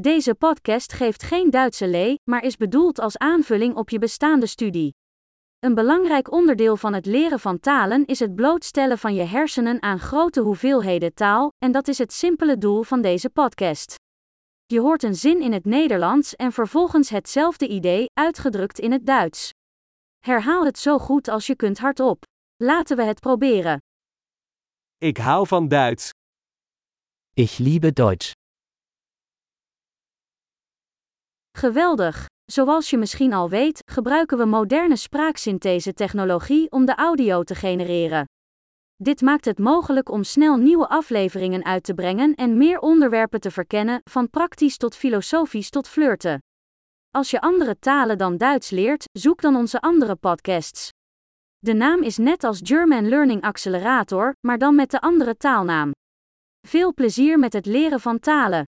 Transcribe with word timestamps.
Deze 0.00 0.34
podcast 0.34 0.92
geeft 0.92 1.22
geen 1.22 1.50
Duitse 1.50 1.86
lee, 1.86 2.20
maar 2.24 2.42
is 2.42 2.56
bedoeld 2.56 2.98
als 3.00 3.18
aanvulling 3.18 3.74
op 3.74 3.90
je 3.90 3.98
bestaande 3.98 4.46
studie. 4.46 4.94
Een 5.58 5.74
belangrijk 5.74 6.32
onderdeel 6.32 6.76
van 6.76 6.92
het 6.92 7.06
leren 7.06 7.40
van 7.40 7.60
talen 7.60 8.06
is 8.06 8.18
het 8.18 8.34
blootstellen 8.34 8.98
van 8.98 9.14
je 9.14 9.22
hersenen 9.22 9.82
aan 9.82 9.98
grote 9.98 10.40
hoeveelheden 10.40 11.14
taal, 11.14 11.52
en 11.58 11.72
dat 11.72 11.88
is 11.88 11.98
het 11.98 12.12
simpele 12.12 12.58
doel 12.58 12.82
van 12.82 13.02
deze 13.02 13.30
podcast. 13.30 13.94
Je 14.66 14.80
hoort 14.80 15.02
een 15.02 15.14
zin 15.14 15.40
in 15.40 15.52
het 15.52 15.64
Nederlands 15.64 16.34
en 16.34 16.52
vervolgens 16.52 17.10
hetzelfde 17.10 17.68
idee, 17.68 18.06
uitgedrukt 18.12 18.78
in 18.78 18.92
het 18.92 19.06
Duits. 19.06 19.50
Herhaal 20.18 20.64
het 20.64 20.78
zo 20.78 20.98
goed 20.98 21.28
als 21.28 21.46
je 21.46 21.56
kunt 21.56 21.78
hardop. 21.78 22.24
Laten 22.56 22.96
we 22.96 23.02
het 23.02 23.20
proberen. 23.20 23.78
Ik 24.98 25.16
hou 25.16 25.46
van 25.46 25.68
Duits. 25.68 26.10
Ich 27.34 27.58
liebe 27.58 27.92
Deutsch. 27.92 28.32
Geweldig! 31.56 32.26
Zoals 32.44 32.90
je 32.90 32.98
misschien 32.98 33.32
al 33.32 33.48
weet, 33.48 33.82
gebruiken 33.92 34.38
we 34.38 34.44
moderne 34.44 34.96
spraaksynthese-technologie 34.96 36.70
om 36.70 36.84
de 36.84 36.94
audio 36.94 37.42
te 37.42 37.54
genereren. 37.54 38.24
Dit 38.96 39.20
maakt 39.20 39.44
het 39.44 39.58
mogelijk 39.58 40.10
om 40.10 40.24
snel 40.24 40.56
nieuwe 40.56 40.88
afleveringen 40.88 41.64
uit 41.64 41.84
te 41.84 41.94
brengen 41.94 42.34
en 42.34 42.56
meer 42.56 42.78
onderwerpen 42.78 43.40
te 43.40 43.50
verkennen, 43.50 44.00
van 44.04 44.30
praktisch 44.30 44.76
tot 44.76 44.96
filosofisch 44.96 45.70
tot 45.70 45.88
flirten. 45.88 46.38
Als 47.10 47.30
je 47.30 47.40
andere 47.40 47.78
talen 47.78 48.18
dan 48.18 48.36
Duits 48.36 48.70
leert, 48.70 49.04
zoek 49.12 49.40
dan 49.40 49.56
onze 49.56 49.80
andere 49.80 50.16
podcasts. 50.16 50.88
De 51.58 51.72
naam 51.72 52.02
is 52.02 52.16
net 52.16 52.44
als 52.44 52.60
German 52.62 53.08
Learning 53.08 53.42
Accelerator, 53.42 54.34
maar 54.46 54.58
dan 54.58 54.74
met 54.74 54.90
de 54.90 55.00
andere 55.00 55.36
taalnaam. 55.36 55.90
Veel 56.66 56.94
plezier 56.94 57.38
met 57.38 57.52
het 57.52 57.66
leren 57.66 58.00
van 58.00 58.18
talen. 58.18 58.64